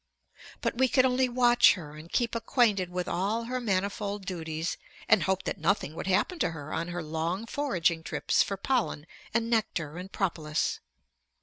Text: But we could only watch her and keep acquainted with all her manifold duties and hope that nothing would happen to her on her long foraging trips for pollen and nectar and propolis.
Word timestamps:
But 0.61 0.79
we 0.79 0.87
could 0.87 1.05
only 1.05 1.29
watch 1.29 1.73
her 1.75 1.95
and 1.95 2.11
keep 2.11 2.33
acquainted 2.33 2.89
with 2.89 3.07
all 3.07 3.43
her 3.43 3.61
manifold 3.61 4.25
duties 4.25 4.75
and 5.07 5.21
hope 5.21 5.43
that 5.43 5.59
nothing 5.59 5.93
would 5.93 6.07
happen 6.07 6.39
to 6.39 6.49
her 6.49 6.73
on 6.73 6.87
her 6.87 7.03
long 7.03 7.45
foraging 7.45 8.01
trips 8.01 8.41
for 8.41 8.57
pollen 8.57 9.05
and 9.31 9.47
nectar 9.47 9.99
and 9.99 10.11
propolis. 10.11 10.79